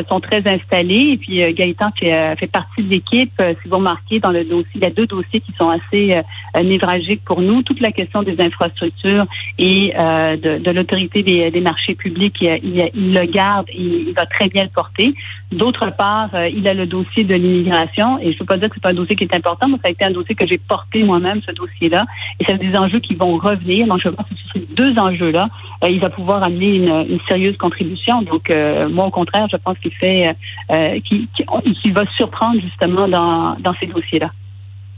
sont 0.08 0.20
très 0.20 0.42
installés. 0.48 1.12
Et 1.12 1.16
puis 1.16 1.54
Gaëtan 1.54 1.90
fait, 1.98 2.36
fait 2.36 2.46
partie 2.46 2.82
de 2.82 2.90
l'équipe. 2.90 3.32
si 3.38 3.68
vous 3.68 3.76
remarquez 3.76 4.20
dans 4.20 4.30
le 4.30 4.44
dossier, 4.44 4.72
il 4.74 4.80
y 4.82 4.86
a 4.86 4.90
deux 4.90 5.06
dossiers 5.06 5.40
qui 5.40 5.52
sont 5.58 5.70
assez 5.70 6.20
névralgiques 6.62 7.24
pour 7.24 7.40
nous. 7.40 7.62
Toute 7.62 7.80
la 7.80 7.92
question 7.92 8.22
des 8.22 8.40
infrastructures 8.40 9.26
et 9.58 9.92
de, 9.96 10.58
de 10.58 10.70
l'autorité 10.70 11.22
des, 11.22 11.50
des, 11.50 11.60
marchés 11.60 11.94
publics, 11.94 12.36
il, 12.40 12.90
il, 12.94 13.14
le 13.14 13.24
garde 13.26 13.66
et 13.68 13.80
il 14.08 14.12
va 14.14 14.26
très 14.26 14.48
bien 14.48 14.64
le 14.64 14.70
porter. 14.70 15.14
D'autre 15.52 15.90
part, 15.96 16.30
il 16.52 16.66
a 16.66 16.74
le 16.74 16.86
dossier 16.86 17.24
de 17.24 17.34
l'immigration. 17.34 18.18
Et 18.18 18.26
je 18.26 18.34
ne 18.34 18.38
peux 18.38 18.46
pas 18.46 18.56
dire 18.58 18.68
que 18.68 18.76
c'est 18.82 18.88
un 18.88 18.94
dossier 18.94 19.16
qui 19.16 19.24
est 19.24 19.34
important, 19.34 19.68
mais 19.68 19.76
ça 19.76 19.88
a 19.88 19.90
été 19.90 20.04
un 20.04 20.10
dossier 20.10 20.34
que 20.34 20.46
j'ai 20.46 20.58
porté 20.58 21.02
moi-même, 21.02 21.40
ce 21.46 21.52
dossier-là. 21.52 22.04
Et 22.40 22.44
c'est 22.44 22.58
des 22.58 22.76
enjeux 22.76 23.00
qui 23.00 23.14
vont 23.14 23.36
revenir. 23.36 23.86
Donc, 23.86 24.00
je 24.02 24.08
pense 24.08 24.26
que 24.28 24.34
sur 24.34 24.52
ces 24.54 24.74
deux 24.74 24.98
enjeux-là, 24.98 25.48
il 25.88 26.00
va 26.00 26.10
pouvoir 26.10 26.42
amener 26.42 26.76
une, 26.76 27.06
une 27.10 27.20
sérieuse 27.28 27.56
contribution. 27.56 28.22
Donc, 28.22 28.50
euh, 28.50 28.88
moi, 28.88 29.06
au 29.06 29.10
contraire, 29.10 29.46
je 29.50 29.56
pense 29.56 29.75
qu'il 29.80 29.94
fait, 29.94 30.34
euh, 30.70 31.00
qu'il 31.00 31.92
va 31.92 32.04
surprendre 32.16 32.60
justement 32.60 33.08
dans, 33.08 33.56
dans 33.60 33.74
ces 33.80 33.86
dossiers-là. 33.86 34.30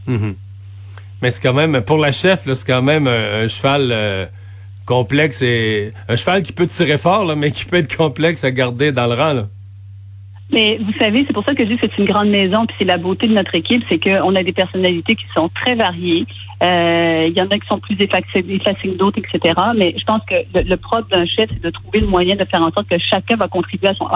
Mm-hmm. 0.08 0.34
Mais 1.22 1.30
c'est 1.30 1.40
quand 1.40 1.54
même, 1.54 1.80
pour 1.82 1.98
la 1.98 2.12
chef, 2.12 2.42
c'est 2.46 2.66
quand 2.66 2.82
même 2.82 3.06
un, 3.06 3.48
cheval 3.48 3.88
euh, 3.90 4.26
complexe 4.86 5.42
et 5.42 5.92
un 6.08 6.16
cheval 6.16 6.42
qui 6.42 6.52
peut 6.52 6.66
tirer 6.66 6.98
fort, 6.98 7.24
là, 7.24 7.34
mais 7.34 7.50
qui 7.50 7.64
peut 7.64 7.76
être 7.76 7.96
complexe 7.96 8.44
à 8.44 8.52
garder 8.52 8.92
dans 8.92 9.06
le 9.06 9.14
rang. 9.14 9.32
Là. 9.32 9.46
Mais 10.50 10.78
vous 10.78 10.92
savez, 10.98 11.24
c'est 11.26 11.32
pour 11.32 11.44
ça 11.44 11.54
que 11.54 11.64
je 11.64 11.68
dis 11.68 11.76
que 11.76 11.86
c'est 11.88 12.02
une 12.02 12.08
grande 12.08 12.30
maison, 12.30 12.64
puis 12.66 12.76
c'est 12.78 12.86
la 12.86 12.96
beauté 12.96 13.26
de 13.26 13.34
notre 13.34 13.54
équipe, 13.54 13.82
c'est 13.88 13.98
qu'on 13.98 14.34
a 14.34 14.42
des 14.42 14.52
personnalités 14.52 15.14
qui 15.14 15.26
sont 15.34 15.48
très 15.48 15.74
variées. 15.74 16.24
Euh, 16.62 17.26
il 17.28 17.36
y 17.36 17.42
en 17.42 17.46
a 17.48 17.58
qui 17.58 17.66
sont 17.68 17.78
plus 17.78 17.96
effacés, 18.00 18.42
que 18.42 18.96
d'autres, 18.96 19.18
etc. 19.18 19.60
Mais 19.76 19.94
je 19.96 20.04
pense 20.04 20.22
que 20.24 20.34
le, 20.54 20.76
propre 20.76 21.08
d'un 21.08 21.26
chef, 21.26 21.50
c'est 21.50 21.62
de 21.62 21.70
trouver 21.70 22.00
le 22.00 22.06
moyen 22.06 22.34
de 22.34 22.44
faire 22.44 22.62
en 22.62 22.70
sorte 22.70 22.88
que 22.88 22.98
chacun 22.98 23.36
va 23.36 23.46
contribuer 23.46 23.88
à 23.88 23.94
son, 23.94 24.06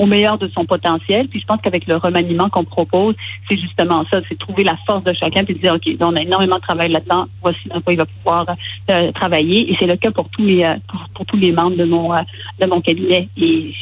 au 0.00 0.06
meilleur 0.06 0.38
de 0.38 0.48
son 0.48 0.64
potentiel. 0.64 1.28
Puis 1.28 1.40
je 1.40 1.46
pense 1.46 1.60
qu'avec 1.60 1.86
le 1.86 1.96
remaniement 1.96 2.48
qu'on 2.48 2.64
propose, 2.64 3.14
c'est 3.48 3.56
justement 3.58 4.04
ça, 4.10 4.20
c'est 4.28 4.38
trouver 4.38 4.64
la 4.64 4.76
force 4.86 5.04
de 5.04 5.12
chacun 5.12 5.44
puis 5.44 5.54
de 5.54 5.60
dire, 5.60 5.74
OK, 5.74 5.86
on 6.00 6.16
a 6.16 6.22
énormément 6.22 6.56
de 6.56 6.62
travail 6.62 6.90
là-dedans, 6.90 7.26
voici 7.42 7.68
dans 7.68 7.80
quoi 7.82 7.92
il 7.92 7.98
va 7.98 8.06
pouvoir 8.06 8.46
euh, 8.90 9.12
travailler. 9.12 9.70
Et 9.70 9.76
c'est 9.78 9.86
le 9.86 9.96
cas 9.96 10.10
pour 10.10 10.28
tous 10.30 10.42
les 10.42 10.64
euh, 10.64 10.74
pour, 11.14 11.26
tous 11.26 11.36
les 11.36 11.52
membres 11.52 11.76
de 11.76 11.84
mon 11.84 12.14
de 12.14 12.66
mon 12.66 12.80
cabinet. 12.80 13.28
Et 13.36 13.74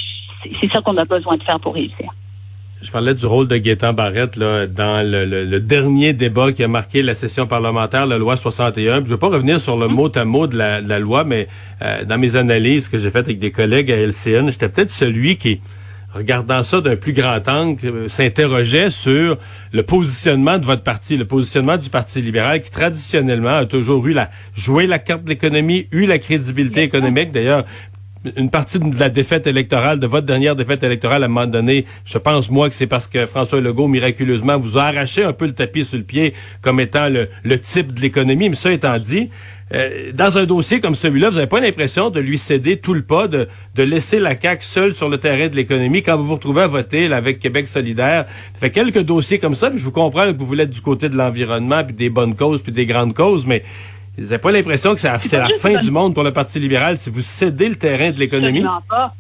c'est 0.61 0.71
ça 0.73 0.81
qu'on 0.81 0.97
a 0.97 1.05
besoin 1.05 1.37
de 1.37 1.43
faire 1.45 1.61
pour 1.61 1.75
réussir. 1.75 2.11
Je 2.81 2.93
parlais 2.93 3.15
du 3.15 3.27
rôle 3.27 3.49
de 3.49 3.57
Gaétan 3.57 3.93
Barrette 3.93 4.37
là, 4.37 4.69
dans 4.69 5.05
le, 5.05 5.59
dernier 5.59 6.13
débat 6.13 6.53
qui 6.53 6.63
a 6.63 6.69
marqué 6.69 7.03
la 7.03 7.15
session 7.15 7.47
parlementaire, 7.49 8.07
la 8.07 8.19
loi 8.19 8.37
61. 8.37 8.99
je 8.99 9.01
ne 9.01 9.07
vais 9.07 9.17
pas 9.17 9.29
revenir 9.29 9.61
sur 9.61 9.77
le 9.77 9.87
hum. 9.87 9.95
mot 9.95 10.17
à 10.17 10.25
mot 10.25 10.47
de 10.47 10.57
la, 10.57 10.99
loi, 10.99 11.25
mais 11.25 11.49
euh, 11.83 12.05
dans 12.05 12.19
mes 12.19 12.37
analyses 12.37 12.89
que 12.89 12.99
j'ai 12.99 13.11
faites 13.11 13.27
avec 13.27 13.41
des 13.41 13.51
collègues 13.51 13.91
à 13.91 13.97
LCN, 13.97 14.51
j'étais 14.51 14.69
peut-être 14.69 14.91
celui 14.91 15.37
qui, 15.37 15.61
regardant 16.15 16.63
ça 16.63 16.81
d'un 16.81 16.97
plus 16.97 17.13
grand 17.13 17.47
angle, 17.49 17.87
euh, 17.87 18.09
s'interrogeait 18.09 18.91
sur 18.91 19.39
le 19.73 19.83
positionnement 19.83 20.59
de 20.59 20.65
votre 20.65 20.83
parti, 20.83 21.17
le 21.17 21.27
positionnement 21.27 21.77
du 21.77 21.91
Parti 21.91 22.21
libéral 22.21 22.63
qui 22.63 22.71
traditionnellement 22.71 23.57
a 23.57 23.67
toujours 23.67 24.07
eu 24.07 24.13
la 24.13 24.31
joué 24.55 24.87
la 24.87 24.99
carte 24.99 25.25
de 25.25 25.31
l'économie, 25.31 25.87
eu 25.93 26.07
la 26.07 26.19
crédibilité 26.19 26.83
économique. 26.83 27.33
D'ailleurs, 27.33 27.65
une 28.37 28.51
partie 28.51 28.79
de 28.79 28.99
la 28.99 29.11
défaite 29.11 29.47
électorale, 29.47 30.01
de 30.01 30.07
votre 30.07 30.27
dernière 30.27 30.57
défaite 30.57 30.83
électorale 30.83 31.23
à 31.23 31.27
un 31.27 31.29
moment 31.29 31.47
donné, 31.47 31.85
je 32.05 32.19
pense 32.19 32.51
moi 32.51 32.69
que 32.69 32.75
c'est 32.75 32.87
parce 32.87 33.07
que 33.07 33.27
François 33.27 33.61
Legault 33.61 33.89
miraculeusement 33.89 34.59
vous 34.59 34.79
a 34.79 34.85
arraché 34.85 35.23
un 35.23 35.33
peu 35.33 35.47
le 35.47 35.53
tapis 35.53 35.85
sur 35.85 35.99
le 35.99 36.05
pied 36.05 36.35
comme 36.61 36.81
étant 36.81 37.09
le, 37.09 37.29
type 37.61 37.93
de 37.93 38.01
l'économie. 38.01 38.49
Mais 38.49 38.57
ça 38.57 38.73
étant 38.73 38.99
dit, 38.99 39.31
euh, 39.75 40.13
dans 40.13 40.39
un 40.39 40.47
dossier 40.47 40.81
comme 40.81 40.95
celui-là, 40.95 41.31
vous 41.31 41.37
n'avez 41.37 41.47
pas 41.47 41.61
l'impression 41.61 42.11
de 42.11 42.21
lui 42.21 42.39
céder 42.39 42.79
tout 42.79 42.95
le 42.95 43.03
pas, 43.03 43.29
de, 43.29 43.49
de 43.75 43.83
laisser 43.83 44.19
la 44.19 44.39
CAQ 44.39 44.65
seule 44.65 44.95
sur 44.95 45.09
le 45.09 45.19
terrain 45.19 45.49
de 45.49 45.57
l'économie 45.57 46.03
quand 46.03 46.17
vous 46.17 46.27
vous 46.27 46.35
retrouvez 46.35 46.63
à 46.63 46.67
voter 46.67 47.13
avec 47.13 47.39
Québec 47.39 47.69
solidaire? 47.69 48.27
Ça 48.55 48.61
fait 48.61 48.71
quelques 48.71 49.03
dossiers 49.03 49.39
comme 49.39 49.55
ça, 49.55 49.71
puis 49.71 49.79
je 49.79 49.85
vous 49.85 49.93
comprends 49.93 50.33
que 50.33 50.39
vous 50.39 50.47
voulez 50.47 50.65
être 50.65 50.71
du 50.71 50.81
côté 50.81 51.09
de 51.09 51.17
l'environnement, 51.17 51.85
puis 51.85 51.95
des 51.95 52.11
bonnes 52.11 52.35
causes, 52.35 52.63
puis 52.63 52.73
des 52.73 52.87
grandes 52.87 53.15
causes, 53.15 53.47
mais 53.47 53.63
vous 54.19 54.25
n'avez 54.25 54.39
pas 54.39 54.51
l'impression 54.51 54.95
que 54.95 55.01
c'est 55.01 55.39
la 55.39 55.49
fin 55.61 55.81
du 55.81 55.91
monde 55.91 56.15
pour 56.15 56.25
le 56.25 56.33
Parti 56.33 56.59
libéral 56.59 56.97
si 56.97 57.11
vous 57.11 57.23
cédez 57.23 57.69
le 57.69 57.77
terrain 57.77 58.11
de 58.11 58.19
l'économie? 58.19 58.65
Absolument 58.65 58.83
pas. 58.89 59.15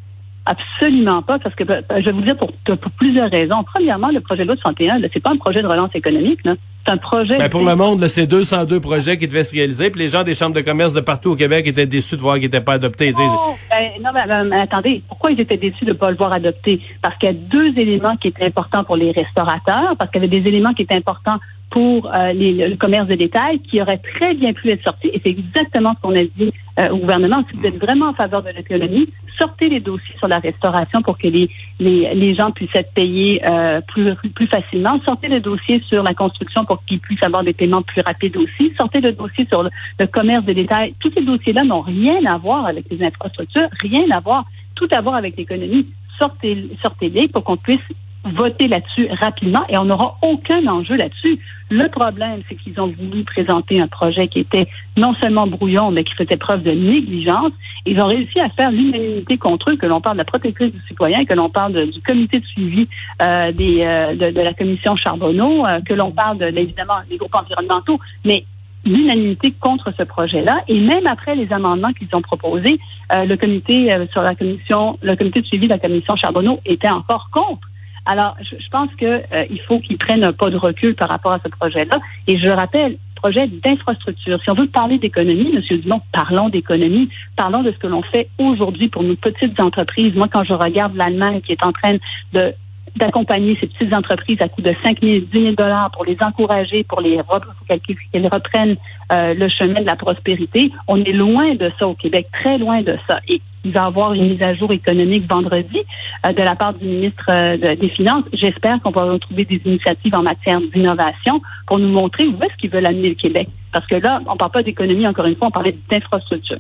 Absolument 0.47 1.23
pas, 1.23 1.38
parce 1.38 1.55
que 1.55 1.64
je 1.64 2.05
vais 2.05 2.12
vous 2.12 2.23
dire 2.23 2.37
pour, 2.37 2.50
pour 2.64 2.90
plusieurs 2.93 3.31
raisons. 3.31 3.64
Premièrement, 3.75 4.09
le 4.09 4.21
projet 4.21 4.43
de 4.43 4.49
loi 4.49 4.57
61, 4.57 5.00
c'est 5.12 5.21
pas 5.21 5.33
un 5.33 5.37
projet 5.37 5.61
de 5.61 5.67
relance 5.67 5.95
économique. 5.95 6.40
Là 6.45 6.55
c'est 6.88 6.93
un 6.93 6.97
projet. 6.97 7.38
Ben 7.38 7.49
pour 7.49 7.62
le 7.62 7.76
monde, 7.76 8.07
c'est 8.09 8.26
202 8.26 8.81
projets 8.81 9.19
qui 9.19 9.28
devaient 9.28 9.45
se 9.45 9.55
réaliser, 9.55 9.90
puis 9.90 10.00
les 10.00 10.09
gens 10.09 10.23
des 10.23 10.35
chambres 10.35 10.55
de 10.55 10.61
commerce 10.61 10.93
de 10.95 11.00
partout 11.00 11.33
au 11.33 11.37
Québec 11.37 11.67
étaient 11.67 11.87
déçus 11.87 12.17
de 12.17 12.21
voir 12.21 12.37
qu'ils 12.37 12.45
n'étaient 12.45 12.61
pas 12.61 12.75
adoptés. 12.75 13.12
Oh, 13.19 13.57
ben, 13.71 14.02
non, 14.02 14.11
ben, 14.12 14.52
attendez, 14.52 15.02
pourquoi 15.09 15.31
ils 15.31 15.40
étaient 15.40 15.57
déçus 15.57 15.85
de 15.85 15.90
ne 15.90 15.97
pas 15.97 16.11
le 16.11 16.17
voir 16.17 16.33
adopté? 16.33 16.81
Parce 17.02 17.17
qu'il 17.19 17.28
y 17.28 17.33
a 17.33 17.35
deux 17.35 17.78
éléments 17.78 18.17
qui 18.17 18.28
étaient 18.28 18.47
importants 18.47 18.85
pour 18.85 18.97
les 18.97 19.12
restaurateurs, 19.12 19.97
parce 19.99 20.11
qu'il 20.11 20.23
y 20.23 20.25
avait 20.25 20.40
des 20.40 20.49
éléments 20.49 20.73
qui 20.73 20.83
étaient 20.83 20.95
importants 20.95 21.38
pour 21.71 22.07
euh, 22.07 22.33
le 22.33 22.77
commerce 22.77 23.09
de 23.09 23.15
détail 23.15 23.61
qui 23.61 23.81
aurait 23.81 23.99
très 23.99 24.35
bien 24.35 24.53
pu 24.53 24.71
être 24.71 24.83
sorti. 24.83 25.09
Et 25.09 25.21
c'est 25.23 25.31
exactement 25.31 25.95
ce 25.97 26.01
qu'on 26.01 26.17
a 26.17 26.23
dit 26.25 26.53
euh, 26.81 26.89
au 26.91 26.99
gouvernement. 26.99 27.45
Si 27.51 27.57
vous 27.57 27.67
êtes 27.67 27.79
vraiment 27.79 28.09
en 28.09 28.15
faveur 28.15 28.43
de 28.43 28.51
l'économie, 28.51 29.09
sortez 29.39 29.69
les 29.69 29.81
dossiers 29.81 30.15
sur 30.19 30.29
la 30.29 30.39
restauration 30.39 31.03
pour 31.03 31.19
que 31.19 31.29
les, 31.29 31.51
les, 31.79 32.15
les 32.15 32.35
gens 32.35 32.51
puissent 32.53 32.75
être 32.75 32.93
payés 32.95 33.43
euh, 33.47 33.81
plus, 33.83 34.15
plus 34.35 34.47
facilement. 34.47 34.99
Sortez 35.05 35.29
les 35.29 35.41
dossiers 35.41 35.83
sur 35.91 36.03
la 36.03 36.15
construction 36.15 36.65
pour 36.65 36.83
qu'ils 36.85 37.01
puissent 37.01 37.23
avoir 37.23 37.45
des 37.45 37.53
paiements 37.53 37.83
plus 37.83 38.01
rapides 38.01 38.37
aussi. 38.37 38.73
Sortez 38.79 39.01
le 39.01 39.13
dossier 39.13 39.47
sur 39.51 39.63
le, 39.63 39.71
le 40.01 40.07
commerce 40.07 40.45
de 40.45 40.55
détail. 40.55 40.95
Tous 41.01 41.13
ces 41.13 41.25
dossiers-là 41.25 41.65
n'ont 41.65 41.83
rien 41.83 42.25
à 42.27 42.39
voir 42.39 42.67
avec 42.67 42.87
les 42.91 43.05
infrastructures, 43.05 43.69
rien 43.83 44.05
à 44.11 44.21
voir, 44.21 44.45
tout 44.75 44.89
à 44.91 45.01
voir 45.01 45.17
avec 45.17 45.37
l'économie. 45.37 45.87
Sortez, 46.19 46.71
sortez-les 46.83 47.29
pour 47.29 47.45
qu'on 47.45 47.57
puisse 47.57 47.79
voter 48.25 48.69
là-dessus 48.69 49.09
rapidement 49.21 49.65
et 49.69 49.79
on 49.79 49.85
n'aura 49.85 50.19
aucun 50.23 50.67
enjeu 50.67 50.97
là-dessus. 50.97 51.39
Le 51.71 51.87
problème, 51.89 52.41
c'est 52.49 52.55
qu'ils 52.55 52.81
ont 52.81 52.87
voulu 52.87 53.25
présenter 53.25 53.81
un 53.81 53.89
projet 53.89 54.29
qui 54.29 54.41
était 54.41 54.69
non 54.97 55.15
seulement 55.15 55.47
brouillon, 55.47 55.91
mais 55.91 56.03
qui 56.03 56.15
faisait 56.15 56.39
preuve 56.39 56.63
de 56.63 56.71
négligence. 56.71 57.53
Ils 57.85 58.01
ont 58.01 58.07
réussi 58.07 58.41
à 58.41 58.49
faire 58.49 58.71
l'unanimité 58.71 59.37
contre 59.37 59.71
eux, 59.71 59.77
que 59.77 59.85
l'on 59.85 60.01
parle 60.01 60.17
de 60.17 60.23
la 60.23 60.25
protectrice 60.25 60.73
du 60.73 60.81
citoyen, 60.89 61.27
que 61.27 61.35
l'on 61.35 61.51
parle 61.51 61.91
du 61.91 62.01
comité 62.01 62.41
de 62.41 62.47
suivi 62.47 62.89
euh, 63.23 63.53
euh, 63.61 64.15
de, 64.15 64.41
la 64.41 64.55
commission 64.55 64.97
Charbonneau, 64.97 65.67
euh, 65.67 65.81
que 65.83 65.93
l'on 65.93 66.11
parle 66.11 66.39
de, 66.39 66.47
évidemment 66.47 67.01
des 67.09 67.19
groupes 67.19 67.35
environnementaux, 67.35 68.01
mais 68.25 68.45
l'unanimité 68.87 69.53
contre 69.61 69.93
ce 69.97 70.05
projet-là. 70.05 70.63
Et 70.69 70.81
même 70.81 71.07
après 71.07 71.35
les 71.35 71.53
amendements 71.53 71.93
qu'ils 71.93 72.09
ont 72.15 72.23
proposés, 72.23 72.79
le 73.13 73.35
comité 73.37 73.95
sur 74.13 74.23
la 74.23 74.35
commission, 74.35 74.99
le 75.03 75.17
comité 75.17 75.43
de 75.43 75.47
suivi 75.47 75.67
de 75.67 75.73
la 75.73 75.79
commission 75.79 76.17
Charbonneau 76.17 76.61
était 76.65 76.89
encore 76.89 77.29
contre. 77.31 77.69
Alors, 78.11 78.37
je, 78.41 78.69
pense 78.71 78.88
qu'il 78.95 79.07
euh, 79.07 79.45
faut 79.69 79.81
qu'ils 79.81 79.99
prennent 79.99 80.25
un 80.25 80.33
pas 80.33 80.49
de 80.49 80.57
recul 80.57 80.95
par 80.95 81.11
rapport 81.11 81.33
à 81.33 81.41
ce 81.45 81.50
projet-là. 81.50 81.99
Et 82.27 82.38
je 82.38 82.49
rappelle, 82.49 82.97
projet 83.17 83.47
d'infrastructure. 83.49 84.41
Si 84.43 84.50
on 84.50 84.55
veut 84.55 84.67
parler 84.67 84.99
d'économie, 84.99 85.55
M. 85.55 85.79
Dumont, 85.81 86.00
parlons 86.11 86.49
d'économie, 86.49 87.11
parlons 87.37 87.62
de 87.62 87.71
ce 87.71 87.77
que 87.77 87.87
l'on 87.87 88.03
fait 88.03 88.29
aujourd'hui 88.38 88.88
pour 88.88 89.03
nos 89.03 89.15
petites 89.15 89.61
entreprises. 89.61 90.15
Moi, 90.15 90.29
quand 90.33 90.43
je 90.45 90.55
regarde 90.55 90.97
l'Allemagne 90.97 91.43
qui 91.43 91.53
est 91.53 91.62
en 91.62 91.73
train 91.73 91.97
de 92.33 92.55
d'accompagner 92.97 93.57
ces 93.61 93.69
petites 93.69 93.95
entreprises 93.95 94.38
à 94.41 94.49
coût 94.49 94.62
de 94.62 94.75
5 94.83 95.00
000, 95.00 95.21
10 95.33 95.41
000 95.41 95.55
dollars 95.55 95.91
pour 95.93 96.05
les 96.05 96.17
encourager, 96.21 96.83
pour 96.83 97.00
les 97.00 97.21
qu'elles 97.69 98.29
reprennent 98.29 98.77
euh, 99.12 99.35
le 99.35 99.49
chemin 99.49 99.83
de 99.83 99.87
la 99.87 99.95
prospérité. 99.95 100.73
On 100.88 101.03
est 101.05 101.12
loin 101.12 101.55
de 101.55 101.71
ça 101.79 101.87
au 101.87 101.95
Québec, 101.95 102.27
très 102.33 102.59
loin 102.59 102.83
de 102.83 102.97
ça. 103.07 103.21
Et 103.29 103.41
il 103.69 103.75
va 103.75 103.83
y 103.83 103.87
avoir 103.87 104.13
une 104.15 104.31
mise 104.31 104.43
à 104.43 104.55
jour 104.55 104.73
économique 104.73 105.31
vendredi 105.31 105.79
euh, 106.27 106.33
de 106.33 106.43
la 106.43 106.57
part 106.57 106.75
du 106.75 106.85
ministre 106.87 107.25
euh, 107.31 107.77
des 107.77 107.89
Finances. 107.91 108.25
J'espère 108.33 108.81
qu'on 108.83 108.91
va 108.91 109.05
retrouver 109.05 109.45
des 109.45 109.61
initiatives 109.65 110.15
en 110.15 110.23
matière 110.23 110.61
d'innovation 110.61 111.41
pour 111.67 111.79
nous 111.79 111.89
montrer 111.89 112.27
où 112.27 112.43
est-ce 112.43 112.57
qu'ils 112.57 112.71
veulent 112.71 112.87
amener 112.87 113.11
le 113.11 113.15
Québec. 113.15 113.49
Parce 113.73 113.87
que 113.87 113.97
là, 113.97 114.21
on 114.27 114.33
ne 114.33 114.39
parle 114.39 114.51
pas 114.51 114.63
d'économie, 114.63 115.07
encore 115.07 115.27
une 115.27 115.37
fois, 115.37 115.49
on 115.49 115.53
parlait 115.53 115.77
d'infrastructure. 115.91 116.59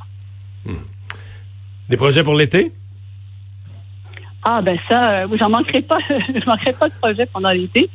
Hmm. 0.64 0.84
Des 1.88 1.96
projets 1.96 2.22
pour 2.22 2.34
l'été? 2.34 2.72
Ah 4.44 4.62
ben 4.62 4.78
ça, 4.88 5.10
euh, 5.10 5.26
j'en 5.38 5.50
manquerai 5.50 5.82
pas, 5.82 5.98
je 6.08 6.46
manquerai 6.46 6.72
pas 6.72 6.88
de 6.88 6.94
projet 7.00 7.26
pendant 7.26 7.50
l'été. 7.50 7.90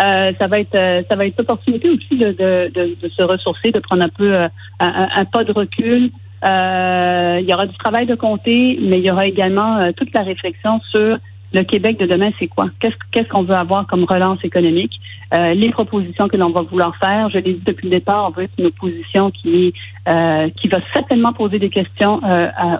Euh, 0.00 0.32
ça 0.38 0.46
va 0.46 0.60
être, 0.60 0.74
euh, 0.74 1.02
ça 1.10 1.16
va 1.16 1.26
être 1.26 1.40
opportunité 1.40 1.90
aussi 1.90 2.16
de, 2.16 2.30
de, 2.32 2.70
de, 3.02 3.08
se 3.08 3.22
ressourcer, 3.22 3.72
de 3.72 3.80
prendre 3.80 4.04
un 4.04 4.08
peu 4.08 4.36
un, 4.36 4.50
un, 4.80 5.24
pas 5.24 5.42
de 5.42 5.52
recul. 5.52 6.10
Il 6.44 7.44
y 7.48 7.54
aura 7.54 7.66
du 7.66 7.76
travail 7.78 8.06
de 8.06 8.14
compter, 8.14 8.78
mais 8.82 8.98
il 8.98 9.04
y 9.04 9.10
aura 9.10 9.26
également 9.26 9.92
toute 9.96 10.12
la 10.14 10.22
réflexion 10.22 10.80
sur 10.90 11.18
le 11.54 11.62
Québec 11.62 11.98
de 11.98 12.06
demain, 12.06 12.30
c'est 12.38 12.46
quoi? 12.46 12.66
Qu'est-ce 12.80 13.28
qu'on 13.28 13.42
veut 13.42 13.54
avoir 13.54 13.86
comme 13.86 14.04
relance 14.04 14.44
économique? 14.44 14.92
les 15.30 15.70
propositions 15.70 16.26
que 16.26 16.38
l'on 16.38 16.50
va 16.50 16.62
vouloir 16.62 16.96
faire, 16.96 17.28
je 17.28 17.36
l'ai 17.36 17.52
dit 17.52 17.62
depuis 17.66 17.88
le 17.88 17.96
départ, 17.96 18.28
on 18.28 18.30
veut 18.30 18.48
une 18.58 18.66
opposition 18.66 19.30
qui 19.30 19.74
qui 20.06 20.68
va 20.68 20.78
certainement 20.94 21.32
poser 21.32 21.58
des 21.58 21.70
questions 21.70 22.20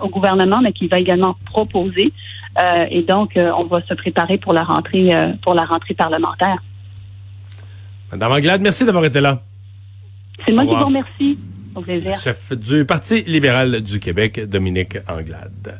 au 0.01 0.09
gouvernement, 0.09 0.61
mais 0.61 0.71
qui 0.71 0.87
va 0.87 0.99
également 0.99 1.35
proposer. 1.45 2.11
Euh, 2.61 2.85
et 2.89 3.03
donc, 3.03 3.37
euh, 3.37 3.51
on 3.57 3.65
va 3.65 3.81
se 3.87 3.93
préparer 3.93 4.37
pour 4.37 4.53
la 4.53 4.63
rentrée, 4.63 5.15
euh, 5.15 5.33
pour 5.41 5.53
la 5.53 5.65
rentrée 5.65 5.93
parlementaire. 5.93 6.57
Madame 8.11 8.31
Anglade, 8.31 8.61
merci 8.61 8.85
d'avoir 8.85 9.05
été 9.05 9.21
là. 9.21 9.41
C'est 10.45 10.51
moi 10.51 10.65
qui 10.65 10.75
vous 10.75 10.85
remercie. 10.85 11.37
Chef 12.15 12.53
du 12.53 12.85
Parti 12.85 13.23
libéral 13.23 13.81
du 13.81 13.99
Québec, 13.99 14.41
Dominique 14.47 14.97
Anglade. 15.07 15.77